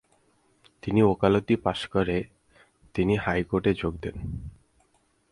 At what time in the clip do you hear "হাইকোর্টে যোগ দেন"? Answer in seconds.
3.17-4.15